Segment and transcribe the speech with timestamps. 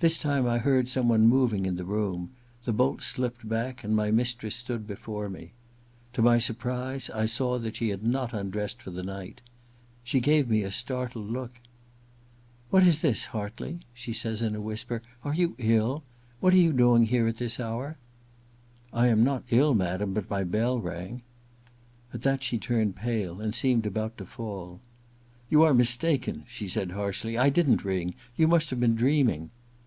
[0.00, 2.30] This time I heard some one moving in the room;
[2.62, 5.54] the bolt slipped back and my mistress stood before me.
[6.12, 9.42] To my surprise I saw that she had not undressed for the night.
[10.04, 11.58] She gave me a startled look.
[12.12, 13.24] * What is this.
[13.34, 15.02] Hartley }'she says in a whisper.
[15.14, 16.04] * Are you ill}
[16.38, 17.98] What are you doing here at this hour?'
[18.92, 20.78] IV THE LADY'S MAID^S BELL 155 * I am not ill, madam; but my bell
[20.78, 21.22] rang/
[22.14, 24.80] At that she turned pale, and seemed about to fall.
[25.14, 28.14] * You are mistaken/ she said harshly;* I didn't ring.
[28.36, 29.50] You must have been dreaming.'